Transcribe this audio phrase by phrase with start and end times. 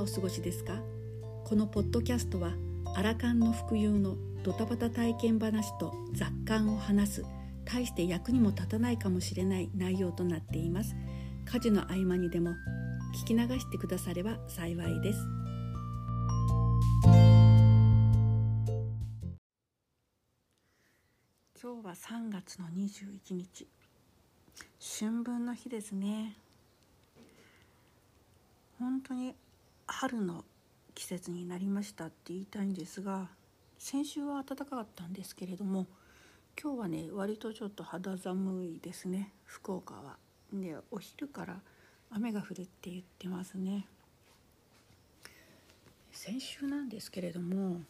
[0.00, 0.80] がお過ごしですか？
[1.44, 2.52] このポッドキャストは
[2.96, 7.24] アラカンの服用のドタバタ体験話と雑感を話す
[7.66, 10.96] 大して役にも立たないかもしれない内容となっています。
[11.44, 12.54] 家事の合間にでも
[13.22, 15.18] 聞き流してくだされば幸いです。
[21.62, 23.66] 今日は3月の21日。
[24.98, 26.36] 春分の日ですね。
[28.78, 29.34] 本当に
[29.92, 30.44] 春の
[30.94, 33.28] 季節になりましたって言いたいんですが
[33.78, 35.86] 先週は暖かかったんですけれども
[36.60, 40.16] 今日はね割とちょっと肌寒いですね福岡は。
[40.52, 41.56] でお昼から
[42.10, 43.86] 雨が降るって言ってますね。
[46.12, 47.80] 先週なんですけれども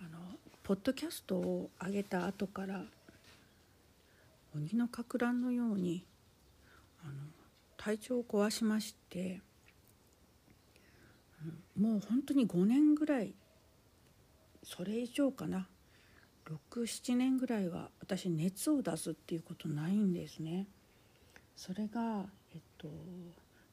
[0.00, 0.18] あの
[0.62, 2.82] ポッドキャストを上げた後から
[4.54, 6.04] 鬼のかく乱のように
[7.04, 7.12] あの
[7.76, 9.40] 体調を壊しまして、
[11.78, 13.34] もう本当に5年ぐらい
[14.62, 15.68] それ以上かな
[16.46, 20.66] 67年ぐらいは私熱を出すっていうことないんですね。
[21.56, 22.88] それが、えっと、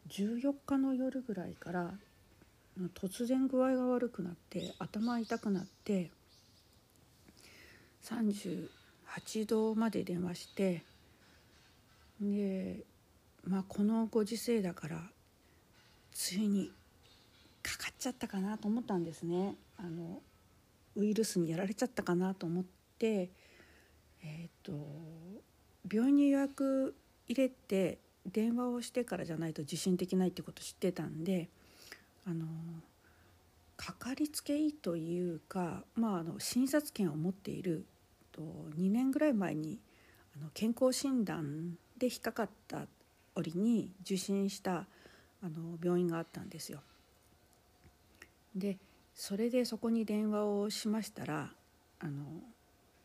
[0.10, 1.94] 14日の夜ぐらいから
[2.94, 6.12] 突然具合が悪くなって頭痛くなって
[8.04, 10.84] 38度まで出まして
[12.20, 12.84] で
[13.46, 15.02] まあこのご時世だから
[16.12, 16.72] ついに
[17.66, 20.22] かかっちゃったかなと思ったんですねあの
[20.96, 22.64] ウイルスにやられちゃったかなと思っ
[23.00, 23.32] て
[24.24, 24.72] えっ、と
[25.92, 26.96] 病院に予約
[27.28, 31.50] 入れて電話をしてからじゃないと受診できないってこと知ってたんで
[32.28, 32.46] あの
[33.78, 37.86] かかりつけ医というか、まあ、あの診察券を持っている
[38.32, 38.42] と
[38.78, 39.80] 2年ぐらい前に
[40.36, 42.88] あの健康診断で引っかかった
[43.36, 44.86] 折に受診した
[45.44, 46.80] あの病院があったんですよ。
[48.56, 48.78] で
[49.14, 51.52] それでそこに電話をしましたら
[52.00, 52.24] あの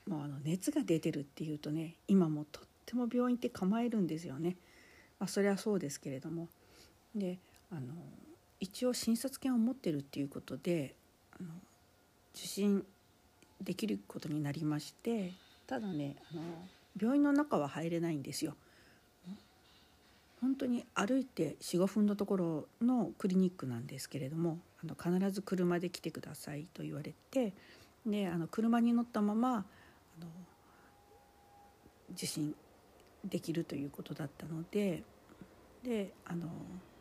[0.08, 4.56] もうあの熱が出てるっていうとね今もとっても病院って構えるんですよね。
[5.18, 6.48] まあ、それはそうですけれども
[7.14, 7.38] で
[7.70, 7.92] あの
[8.58, 10.94] 一応診察券を持ってるっていうことで
[11.38, 11.48] あの
[12.34, 12.84] 受診
[13.62, 15.32] できることになりまして
[15.66, 16.42] ただねあの
[17.00, 18.54] 病院の中は入れないんですよ。
[20.40, 27.52] 本当に歩いて45分のところのクリニックなんですけれどもあの必ず車で来てくださいと言われて
[28.06, 29.54] であの車に乗ったままあ
[30.20, 30.26] の
[32.12, 32.54] 受診
[33.24, 35.02] できるということだったので
[35.84, 36.46] であの、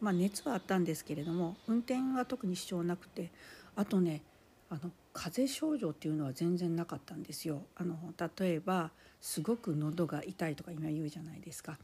[0.02, 3.32] まあ、熱はあったんですけれども運転は特に支障なくて
[3.76, 4.22] あとね
[4.70, 7.64] あの風邪症状っていうのは全然なかったんですよ。
[7.76, 7.98] あの
[8.38, 11.80] 例えばすごく喉が痛いとか今言うじゃないですか。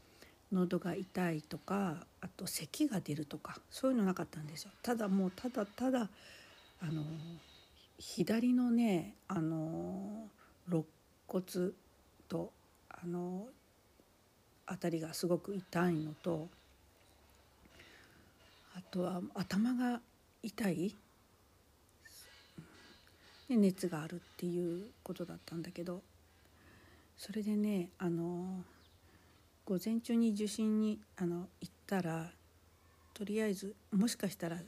[0.52, 4.70] 喉が痛いとかあと咳が出るとかそういうのなかったんですよ。
[4.82, 6.08] ただもうただただ
[6.80, 7.02] あの
[7.98, 10.28] 左のねあの
[10.68, 10.84] 肋
[11.26, 11.44] 骨
[12.28, 12.52] と
[12.90, 13.46] あの
[14.66, 16.48] 辺りがすごく痛いのと
[18.76, 20.00] あとは頭が
[20.42, 20.94] 痛い
[23.48, 26.02] で熱があるっていうことだったんだけど
[27.16, 28.62] それでねあの
[29.66, 32.30] 午前中に受診にあの行ったら
[33.14, 34.58] とりあえずもしかしたら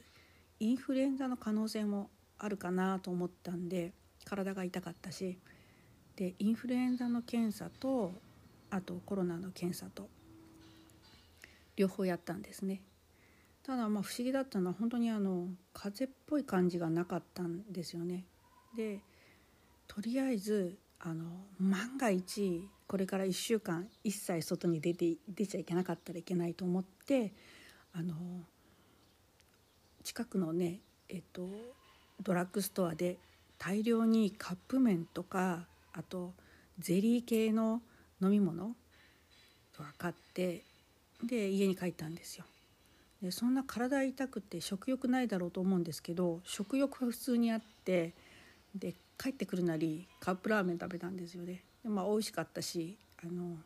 [0.59, 3.93] インフルエンザの可能性もあるかなと思ったんで
[4.25, 5.39] 体が痛かったし
[6.17, 8.11] でインフルエンザの検査と
[8.69, 10.09] あとコロナの検査と
[11.77, 12.81] 両方やったんですね。
[13.63, 18.25] ただまあ不思議だったのは本当にあの風邪っぽい感じがなかったんですよね。
[18.75, 18.99] で
[19.87, 21.25] とりあえずあの
[21.57, 27.33] 万が一これから1週間一切外に出て出ちゃいけなかったらいけないと思って
[27.93, 28.15] あの
[30.03, 31.47] 近くのねえっと
[32.23, 33.19] ドラッグストアで
[33.59, 36.33] 大量にカップ麺とかあと
[36.79, 37.83] ゼリー系の
[38.23, 38.75] 飲み物
[39.71, 40.63] とか買って
[41.23, 42.45] で家に帰ったんですよ。
[43.21, 48.15] でそんな体痛くて食欲ないだろうと思うんですけど食欲は普通にあって
[48.73, 51.61] で帰ってくるなりカップラーメン食べたんですよね。
[51.83, 53.57] でまあ美味しかったしあの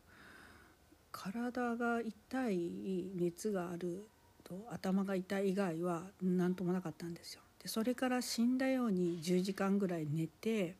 [1.12, 4.08] 体が痛い熱がある
[4.44, 7.42] と頭が痛い以外は何ともなかったんですよ。
[7.62, 10.76] でそれから死んだように10時間ぐらい寝て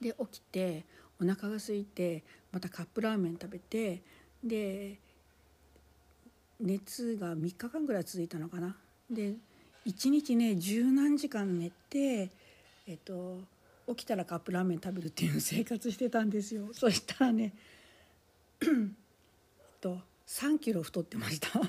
[0.00, 0.84] で起きて
[1.20, 4.02] お腹が空いてまたカップラーメン食べて
[4.42, 4.98] で
[6.60, 8.76] 熱が3日間ぐらい続いたのかな。
[9.10, 9.34] で
[9.86, 12.30] 1日ね十何時間寝て、
[12.88, 13.38] えっと、
[13.88, 16.68] 起きたらカップラーメン食べるっていう生活してたんですよ。
[16.74, 17.54] そしたらね
[18.60, 18.68] えっ
[19.80, 21.48] と3キロ太ってました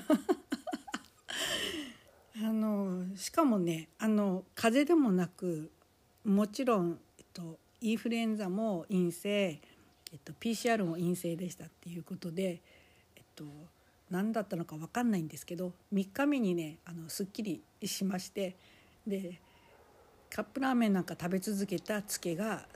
[2.40, 5.70] あのしかもねあの風邪でもなく
[6.24, 9.60] もちろん、えっと、インフルエンザも陰性、
[10.12, 12.60] えっと、PCR も陰性でしたっていうことで、
[13.16, 13.44] えっと、
[14.10, 18.56] 何だったのか分かんないんですけど3日目にねあのすっきりしまして
[19.06, 19.40] で
[20.30, 22.66] カップラーメンなんか食べ続けたツケが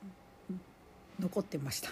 [1.21, 1.91] 残ってました。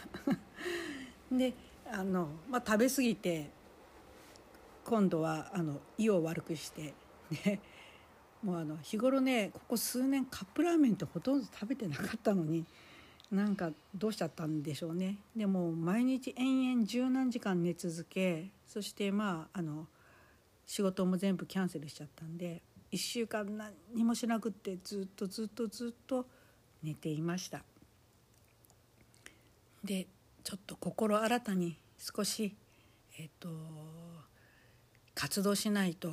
[1.30, 1.54] で
[1.90, 3.50] あの、まあ、食べ過ぎて
[4.84, 6.94] 今度はあの胃を悪くして
[7.44, 7.60] で
[8.42, 12.64] もうあの日頃ねここ数年カップラーメンってほとんど食べてなかったのに
[13.30, 15.18] なんかどうしちゃったんでしょうね。
[15.36, 19.86] でも毎日延々十何時間寝続けそしてまああの
[20.66, 26.26] 仕事も全部キャンセルしちゃったんで1週間何もしなくってずっとずっとずっと
[26.82, 27.62] 寝ていました。
[29.84, 30.06] で
[30.42, 32.54] ちょっと心新たに少し
[33.18, 33.48] えっ、と
[35.14, 36.12] 活動しないと1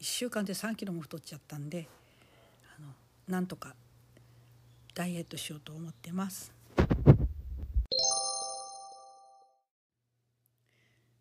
[0.00, 1.88] 週間で3キロも太っちゃったんで
[2.78, 2.88] あの
[3.28, 3.74] なんとか
[4.94, 6.52] ダイエットしようと思ってます。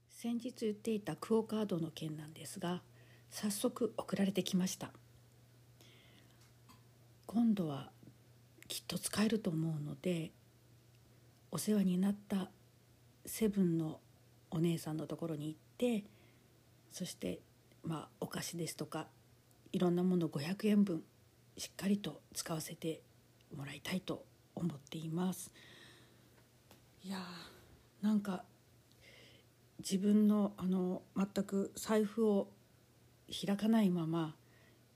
[0.10, 2.84] 先日言っていたクオ・カードの件なんですが
[3.32, 4.92] 早速送られてきました。
[7.26, 7.92] 今度は
[8.68, 10.32] きっと使えると思うので
[11.50, 12.52] お世話になった
[13.26, 14.02] セブンの
[14.50, 16.04] お姉さんのところに行って
[16.92, 17.40] そして
[17.84, 19.08] まあお菓子ですとか
[19.72, 21.04] いろんなもの500円分
[21.58, 23.02] しっかりと使わせて
[23.56, 24.26] もらいたいと
[24.56, 25.54] 思っています。
[27.04, 28.44] いやーなんか
[29.80, 32.50] 自分のあの全く財布を
[33.32, 34.36] 開かないまま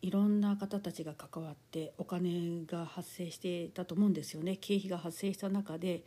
[0.02, 4.58] いろんな方たちが関わってお金が発生していたと思うんですよね。
[4.58, 6.04] 経費が発生した中で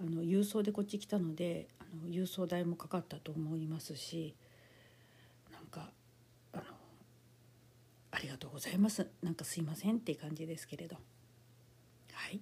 [0.00, 4.36] あの郵送でこっち来たのであの郵送代もかかったと思いますし
[5.50, 5.90] なんか
[6.52, 6.62] あの
[8.12, 9.08] ありがとうございます。
[9.22, 10.96] なんかすいませんっていう感じですけれど。
[12.12, 12.40] はい。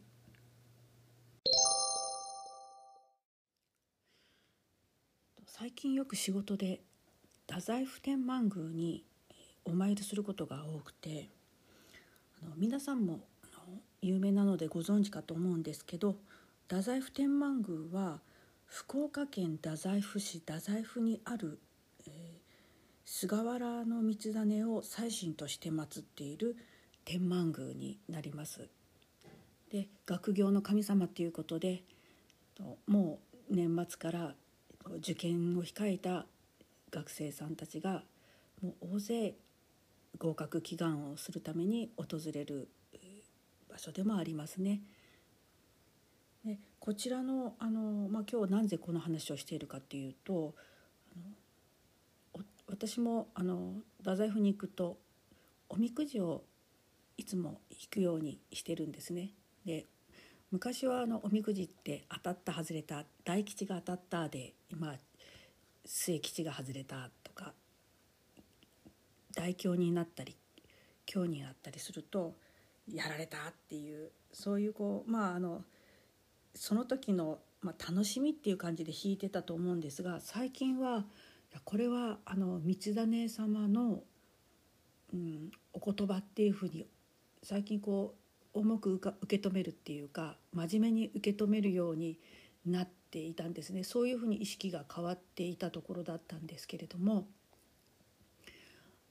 [5.46, 6.82] 最近よく仕事で
[7.48, 9.04] 太宰府天満宮に
[9.64, 11.28] お参りすることが多くて
[12.42, 13.20] あの皆さんも
[14.02, 16.16] 有名なのでご存知かと思うんですけど
[16.68, 18.20] 太宰府天満宮は
[18.66, 21.58] 福岡県太宰府市太宰府にある、
[22.06, 22.40] えー、
[23.04, 24.02] 菅原道
[24.44, 26.56] 真を祭神として祀っている
[27.04, 28.68] 天満宮になります。
[29.70, 31.82] で学業の神様ということで
[32.86, 33.18] も
[33.50, 34.34] う年末から
[34.98, 36.26] 受験を控えた
[36.90, 38.02] 学生さんたちが
[38.62, 39.34] もう大勢
[40.18, 42.68] 合格祈願をするために訪れる
[43.68, 44.80] 場所でもありますね。
[46.44, 50.54] でこちらのあの、まあ、今日なぜこの話をしているかっていうと
[51.14, 51.18] あ
[52.38, 54.96] の私もあの太宰府に行くと
[55.68, 56.44] おみくじを
[57.16, 59.30] いつも引くようにしてるんですね。
[59.64, 59.86] で
[60.52, 64.94] 昔はあのおみくじって当たった外れた大吉が当たったで今
[65.86, 67.52] 末吉が外れたとか
[69.34, 70.36] 大凶になったり
[71.06, 72.34] 凶になったりすると
[72.92, 75.62] やられたっていうそういうこうまああの
[76.54, 81.04] その時の、まあ、楽しみっていう感じで弾いてたと思うんですが最近は
[81.64, 84.02] これはあの道種様の、
[85.12, 86.86] うん、お言葉っていうふうに
[87.42, 88.14] 最近こ
[88.54, 92.18] う重く受け止めるっていうか真面目に受け止めるように
[92.66, 97.26] なっていたんですねそういうふうに意識が変わっていたところだったんですけれども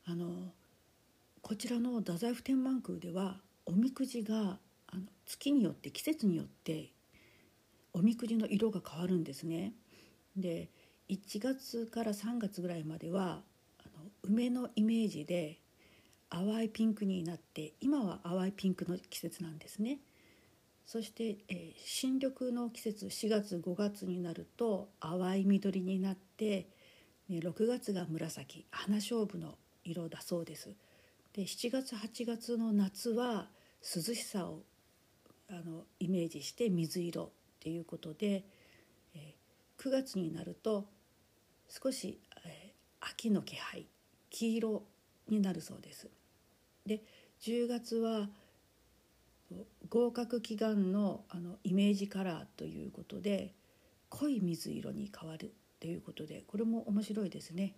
[0.06, 0.52] あの
[1.42, 6.92] こちらの太宰府天満宮ではおみくじがあの月によって季節によって
[7.94, 9.74] おみくじの色が変わるんですね。
[10.36, 10.70] で
[11.10, 13.42] 1月から3月ぐらいまでは
[13.80, 15.60] あの梅のイメージで
[16.30, 20.00] 淡いピンクになって今は淡いピンクの季節なんですね。
[20.86, 26.68] そして、えー、新緑の季節4月5月になると淡い緑になって、
[27.28, 30.70] ね、6月が紫花勝負の色だそうです。
[31.34, 33.48] で7月8月の夏は
[33.82, 34.62] 涼しさを
[35.50, 38.44] あのイメージして水色っていうことで、
[39.16, 40.86] えー、9月になると
[41.68, 43.88] 少し、えー、秋の気配
[44.30, 44.84] 黄色
[45.30, 46.08] になるそうです。
[46.86, 47.02] で
[47.42, 48.30] 10月は
[49.90, 53.54] 合格祈願のあのイメージカラーということで
[54.10, 57.76] 濃い水色に変わるということでこれも面白いですね。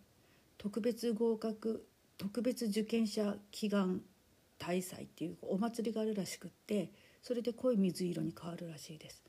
[0.57, 1.85] 特別合格
[2.17, 4.01] 特別受験者祈願
[4.57, 9.23] 大祭っていうお祭りがあるらしくってそれで濃い水色に変わるらしいです。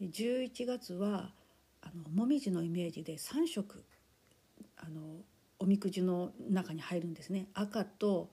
[0.00, 1.32] 11月は
[1.82, 3.84] あのもみじのイメージで3色
[4.76, 5.00] あの
[5.58, 8.30] おみくじの中に入るんですね赤と,、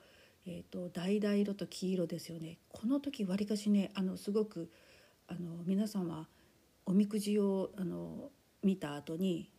[0.49, 4.71] えーと、橙色と黄色ですよねこの時わりかしねあのすごく
[5.27, 6.25] あの皆さんは
[6.85, 8.29] おみくじをあの
[8.63, 9.49] 見た後に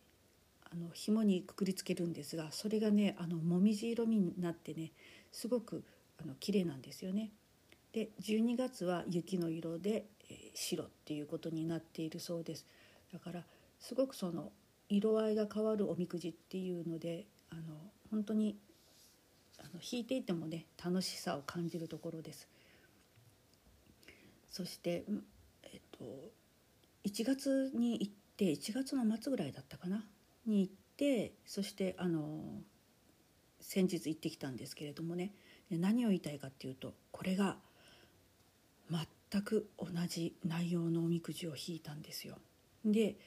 [0.71, 4.91] あの紐にくくりつけるんですがそれがねあのもみじ色になってね
[5.31, 5.83] すごく
[6.21, 7.31] あの綺麗なんですよね。
[7.93, 12.65] で12月は雪の色で、えー、白っていうことになっているそうです。
[13.13, 13.43] だから
[13.79, 14.51] すごくその
[14.89, 17.61] 色合いが変わるおみくじっていうのであの
[18.11, 18.57] 本当に
[19.59, 22.47] あの弾いていてもね楽しさを感じるところです。
[24.49, 25.03] そして、
[25.63, 26.03] えっと、
[27.05, 30.03] 1月に行って1月の末ぐらいだったかな？
[30.45, 32.39] に行ってそしてあの
[33.61, 35.33] 先日行ってきたんですけれどもね
[35.69, 37.57] 何を言いたいかっていうとこれが
[39.31, 42.37] 全く同じ内容のおみくじを引いたんですよ。
[42.83, 43.17] で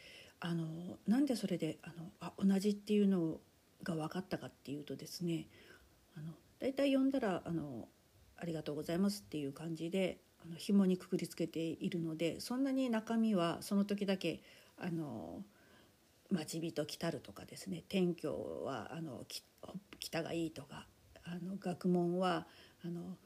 [0.40, 0.66] あの
[1.06, 3.38] なんでそれであのあ同じっていうの
[3.84, 5.46] が分かったかっていうとですね
[6.16, 7.88] あの大体読んだらあの
[8.36, 14.42] 「ありがとうございます」っていう感じであの紐にくくりつけているのでそんなに中身はその時だけ
[14.76, 15.44] あの
[16.30, 19.24] 待ち人来たるとかですね天教はあの
[20.00, 20.86] 北がいいとか
[21.24, 22.46] あの学問は
[22.84, 23.16] あの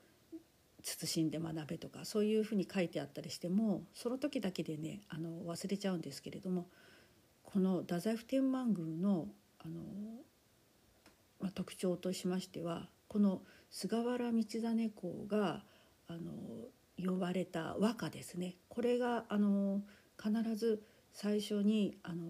[0.83, 6.69] 慎んで学べとかそういうふうに書いてあったりしてもその時だけでねあの忘れちゃうんですけれども
[7.43, 9.29] この太宰府天満宮の
[9.59, 9.81] あの、
[11.41, 15.63] まあ、特徴としましてはこの菅原道真公が
[16.09, 16.33] あの
[17.05, 19.83] 呼ばれた和歌ですねこれがあの
[20.23, 22.25] 必ず最初にあの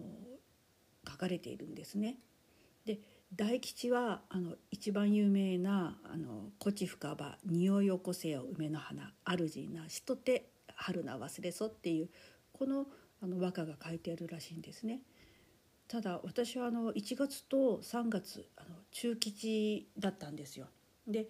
[1.08, 2.18] 書かれているんですね。
[2.84, 3.00] で
[3.34, 12.08] 大吉はあの一番有名な「あの古地深場匂い起こせよ梅の花主なしとて春な忘れそ」っていう
[12.52, 12.86] この
[13.20, 15.02] あの和歌が書いてあるらしいんですね。
[15.88, 20.66] ただ私はあの1月と3月あの中吉だったんですよ。
[21.07, 21.28] で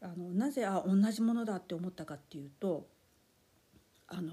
[0.00, 2.88] あのなぜあ同じものだって思ったかっていうと
[4.08, 4.32] あの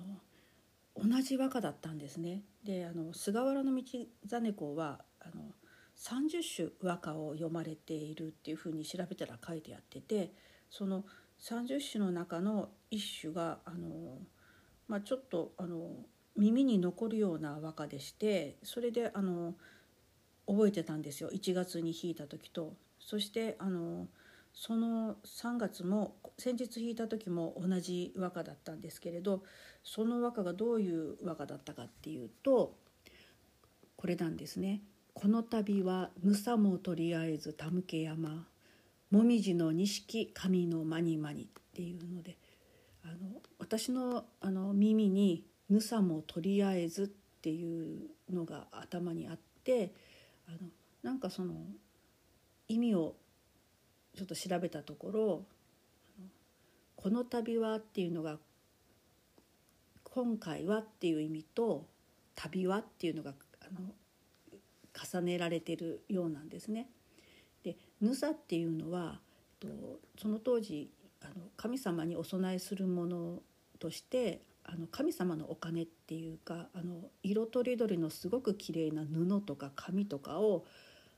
[0.95, 2.43] 同じ和歌だったんですね。
[2.63, 5.53] であの菅原道真公はあの
[5.97, 10.33] 30首和歌を読まれているっていうふうに調べたら書いてあってて
[10.69, 11.03] その
[11.41, 14.17] 30首の中の一首があの、
[14.87, 19.55] まあ、ちょっとあの耳に残るような和歌でしてそれであの
[20.47, 22.73] 覚えてたんですよ1月に弾いた時と。
[22.99, 24.07] そしてあの
[24.53, 29.43] その3月も先日弾いた時も同じ和歌だったんですけれど
[29.83, 32.75] その和歌がどういう和歌だったかっていうと
[33.95, 34.81] これなんですね。
[35.13, 38.47] この度はぬさもとりあえずたむけ山
[39.11, 42.37] もみじの錦神のまにまにっていうので
[43.03, 47.07] あの私のあの耳に「ぬさもとりあえず」っ
[47.41, 49.93] ていうのが頭にあって
[50.47, 50.57] あの
[51.03, 51.55] なんかその
[52.67, 53.15] 意味を
[54.15, 55.45] ちょっと調べたところ
[56.95, 58.39] 「この度は」っていうのが
[60.03, 61.87] 「今回は」っていう意味と
[62.35, 63.95] 「旅は」っていうのがあの
[64.93, 66.89] 重ねられてるようなんですね。
[67.63, 69.21] でヌサっていうのは
[69.59, 69.67] と
[70.17, 70.89] その当時
[71.21, 73.43] あの神様にお供えするもの
[73.77, 80.65] としてあの神様のお金っていうかあの色とりどりのすごく綺麗な布とか紙とかを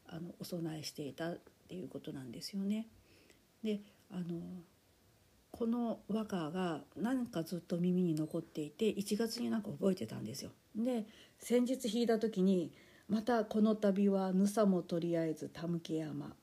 [0.08, 2.88] あのお供えしていたっていうことなんですよね。
[3.64, 4.40] であの
[5.52, 10.52] この和歌が何かずっと耳に残っていて1月になんか覚えてたんですよ。
[10.76, 11.06] で
[11.38, 12.72] 先日弾いた時に
[13.10, 16.34] またこの度はぬさもとりあえずたむけ山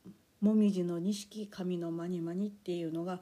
[0.42, 3.20] もみじの錦神のまにまにっていうのが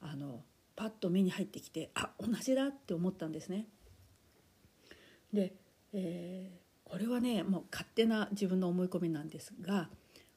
[0.00, 0.42] あの
[0.78, 3.66] パッと目に入ってきてあ同じだって思ったんですね。
[5.32, 5.52] で、
[5.92, 9.88] えー、これはねもう勝手な自分の思い込みなんですが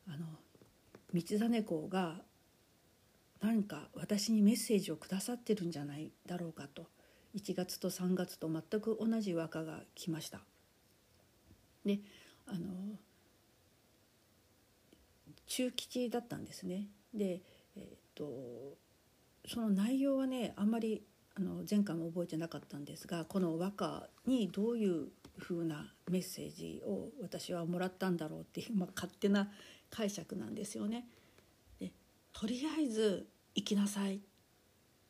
[0.07, 0.25] あの
[1.13, 2.15] 道真公が
[3.39, 6.87] 何か私にメッセージをくださってるんじゃないだろうかと
[7.35, 10.39] 1月と3月と全く同じ和歌が来ました。
[11.85, 11.99] で
[12.47, 12.97] あの
[15.45, 16.87] 中吉だったんですね。
[17.13, 17.43] で、
[17.75, 18.77] えーと、
[19.47, 21.03] その内容はねあんまり
[21.35, 25.07] あの前回も覚えてなかったんですがこの和歌にどういう
[25.37, 29.49] ふうなメッセージを私はもらったんだろうっていう、まあ、勝手な
[29.89, 31.07] 解釈なんですよね。
[31.79, 31.91] で
[32.33, 34.21] とりあえず生きなさい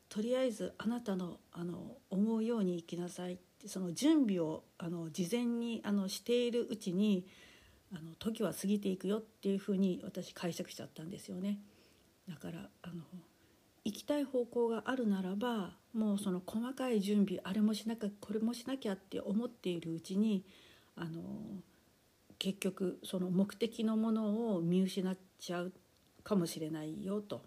[0.09, 7.25] とりあえずあなたのあの思うように生きなさいってその準備をあの事前にあのしているうちに
[7.93, 11.59] あの時は過ぎていくよっていうふうに私解釈しちゃったんですよね。
[12.27, 13.03] だからあの
[13.83, 20.43] 行きたい方向があるならばもうその細かい準備あれもしなきゃこれもしなきゃって思っているうちに
[20.95, 21.21] あの
[22.37, 25.73] 結局その目的のものを見失っちゃう
[26.23, 27.41] かもしれないよと。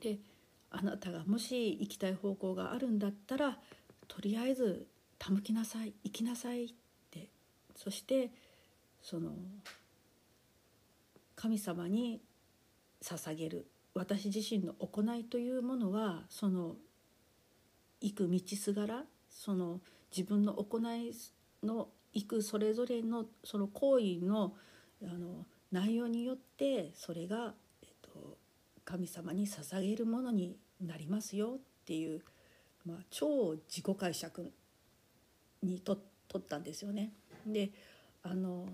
[0.00, 0.18] で
[0.70, 3.58] あなたがもし行きたい方向があるんだったら
[4.08, 4.86] とりあえず
[5.18, 6.68] 手向きなさい行きなさいっ
[7.10, 7.28] て
[7.76, 8.30] そして
[9.02, 9.32] その
[11.36, 12.20] 神様に
[13.02, 16.76] 捧げる私自身の行いというものはその
[18.00, 19.80] 行く道すがらその
[20.16, 21.12] 自分の行い
[21.62, 24.54] の行くそれぞれのその行為の
[25.02, 28.36] あの内容によってそれが、えっと、
[28.84, 32.22] 神様に捧げるものになりますよっていう、
[32.84, 34.52] まあ、超自己解釈
[35.62, 37.12] にと取ったんですよね。
[37.46, 37.70] で
[38.22, 38.68] あの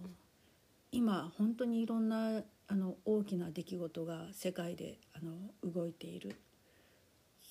[0.90, 6.36] 今本当にいろんなあの大きな出来事が世界であの動いている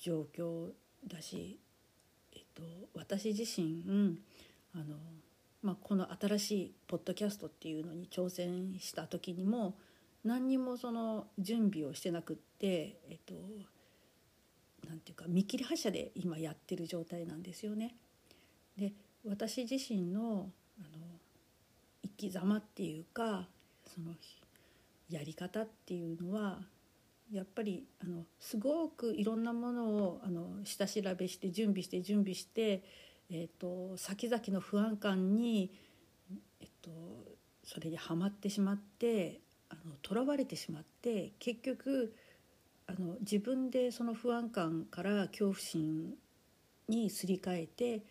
[0.02, 0.68] 状況
[1.06, 1.58] だし、
[2.34, 2.62] えっと、
[2.94, 3.82] 私自身
[4.74, 4.96] あの、
[5.62, 9.74] まあ、この新しいポッドキャストっていうのに挑戦した時にも
[10.24, 13.34] 何にもその準備をしてなくって、えっと、
[14.88, 17.94] なんていうか見切り発車で今やってる状態なんですよね。
[18.76, 18.92] で
[19.26, 21.04] 私自身のあの
[22.02, 23.48] 生き様っていうか
[23.84, 24.12] その
[25.10, 26.60] やり方っていうのは
[27.32, 32.82] やっぱりあのすごくいろんなものをあの下調べして準備して準備して、
[33.30, 35.70] えーと、先々の不安感に、
[36.60, 36.90] えっと、
[37.64, 39.40] それにはまってしまって
[40.02, 42.14] とらわれてしまって結局
[42.86, 46.14] あの自分でその不安感から恐怖心
[46.88, 48.02] にすり替えて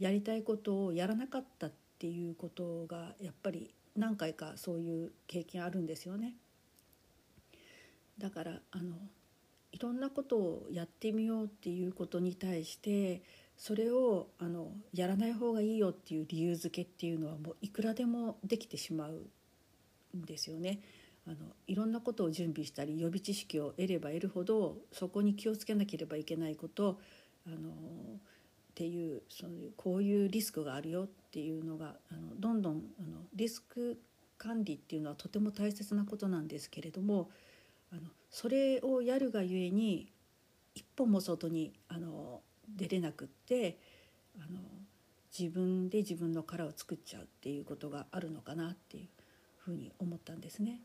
[0.00, 6.34] やりたいことをやらなかったっていうことがやっぱり何回かそういう経験あるんですよね。
[8.18, 8.94] だからあの
[9.72, 13.22] いろんなことをやってみようっていうことに対して
[13.56, 20.80] それをあのやらない方がいいよっていう理由付けっていうのはもういくらでもできてしまうんですよね。
[21.26, 27.00] あのいろんなことを準備したり予備知識を得れば得るほどそこに気をつけなければいけないこと
[27.46, 33.98] あのっていうそういうこういうリスクがあるよっていうのがあのどんどんあのリスク
[34.36, 37.30] 管理っていうのはとても大切なことなんですけれども
[37.94, 40.12] あのそれをやるがゆえに
[40.74, 42.40] 一歩も外にあの
[42.76, 43.78] 出れなくって
[44.38, 44.58] あの
[45.36, 49.06] 自分で自分の殻を作っちゃうっていうことがあるのかなっていう
[49.58, 50.80] ふうに思ったんですね。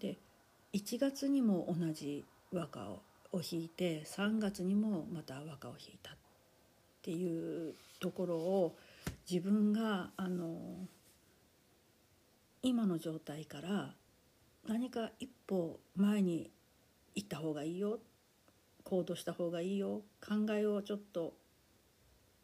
[0.00, 0.18] で
[0.72, 3.00] 1月にも同じ和歌を
[3.32, 6.16] 弾いて3月にもまた和歌を弾いたっ
[7.02, 8.76] ていうところを
[9.30, 10.56] 自分があの
[12.62, 13.94] 今の状態から
[14.66, 16.50] 何か一歩前に
[17.14, 18.00] 行った方がいいよ。
[18.82, 20.02] 行動した方がいいよ。
[20.20, 21.34] 考えをちょっと,、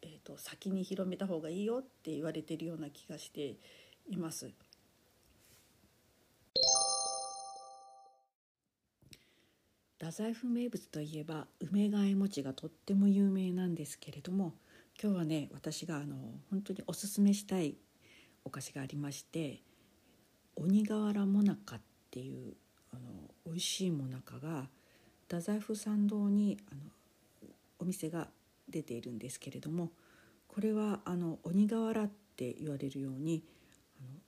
[0.03, 1.79] えーと、先に広めた方がいいよ。
[1.79, 3.57] って言われてるような気がして
[4.07, 4.51] います。
[9.97, 14.55] 太宰府名物といえば梅替え餅がとっても有名なんですけれども
[14.99, 16.15] 今日はね私があの
[16.49, 17.77] 本当におすすめしたい
[18.43, 19.61] お菓子がありまして
[20.55, 22.53] 鬼瓦もなかっていう
[22.93, 23.01] あの
[23.45, 24.67] 美味しいもなかが
[25.27, 26.81] 太宰府参道にあの
[27.79, 28.27] お店が
[28.69, 29.91] 出ているんですけれども
[30.47, 33.43] これはあの鬼瓦って言われるように
[33.99, 34.19] あの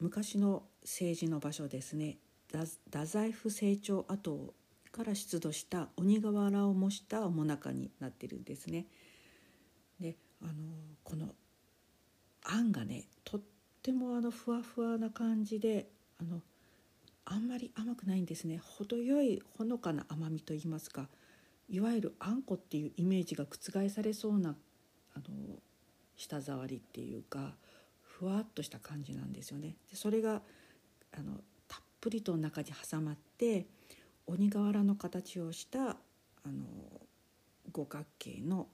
[0.00, 2.18] 昔の政治の場所ですね
[2.52, 4.54] 太宰府成長跡
[4.92, 8.86] から出土した鬼瓦を模したもなかになってるんですね。
[9.98, 10.52] であの
[11.02, 11.34] この
[12.44, 13.40] あんがねとっ
[13.82, 15.88] てもあのふわふわな感じで
[16.20, 16.40] あの
[17.26, 21.08] あんまり甘くないんですね程よいほのかな甘みといいますか
[21.68, 24.54] いわゆるあんこっていうイメージが覆されそうな
[25.14, 25.24] あの
[26.16, 27.54] 舌触りっていうか
[28.02, 29.74] ふわっとした感じなんですよね。
[29.90, 30.42] でそれが
[31.12, 33.66] あのたっぷりと中に挟まって
[34.26, 35.96] 鬼瓦の形をしたあ
[36.46, 36.64] の
[37.72, 38.68] 五角形の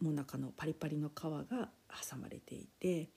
[0.00, 3.08] もなかのパリパリの皮が挟まれていて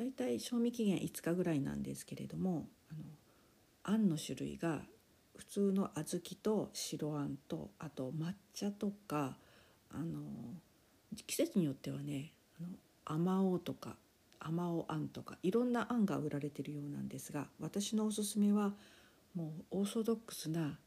[0.00, 3.00] だいたい賞味期限5日ぐらいなんですけれどもあの
[3.82, 4.80] あんの種類が
[5.36, 9.36] 普通の小豆と白あんとあと抹茶とか
[9.92, 10.20] あの
[11.26, 12.68] 季節によってはねあの
[13.04, 13.96] 甘おうとか
[14.38, 18.72] 甘おあんとかいろんなあんが売られてるようなんですが私のおすすめは
[19.34, 20.78] もうオーソドックスな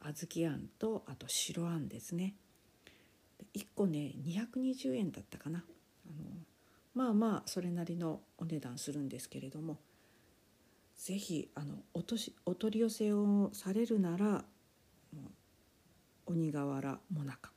[0.00, 2.34] 小豆あんとあと白あんですね。
[3.54, 5.64] 1個ね220円だったかな。
[6.06, 6.24] あの
[6.98, 9.78] まあまあそれなりのお値段するんですけれども
[10.96, 14.44] 是非あのおとしお取り寄せをされるなら
[16.26, 17.52] 鬼瓦もなか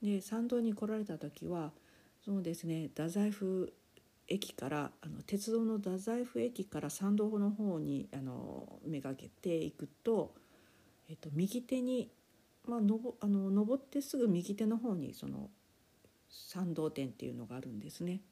[0.00, 1.72] で参道に来られた時は
[2.24, 3.70] そうですね太宰府
[4.28, 10.32] 駅からあの鉄道の太宰府駅から参道の方にあのめがけていくと、
[11.10, 12.10] えっと、右手に、
[12.66, 15.50] まあ、のぼあの登ってすぐ右手の方にその
[16.30, 18.22] 参道店っていうのがあるんですね。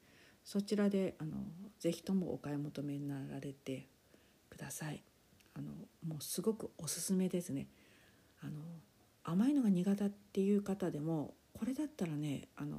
[0.43, 1.33] そちらであの
[1.79, 3.87] ぜひともお買い求めになられて
[4.49, 5.03] ください。
[5.53, 5.71] あの
[6.07, 7.67] もうすごくおすすめですね。
[8.41, 8.51] あの
[9.23, 12.77] 甘いのが苦手っていう方でもこれだったらねあの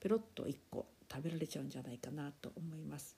[0.00, 3.16] ペロッと1個食べられちゃうんじゃないかなと思います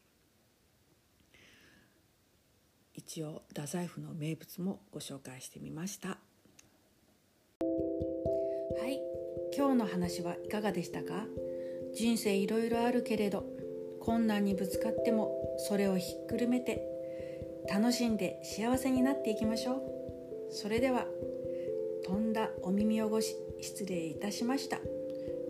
[2.95, 6.17] 一応太宰府の名物もご紹介してみましたは
[8.87, 9.01] い
[9.57, 11.25] 今日の話はいかがでしたか？
[11.99, 13.45] 人生いろいろあるけれど
[14.01, 16.81] 困難にぶつかってもそれをひっくるめて
[17.69, 19.83] 楽しんで幸せになっていきましょう。
[20.51, 21.07] それでは
[22.07, 24.79] 飛んだお耳汚し失礼いたしました。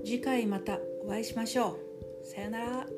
[0.07, 1.77] 次回またお会いしましょ
[2.23, 2.27] う。
[2.27, 2.98] さよなら。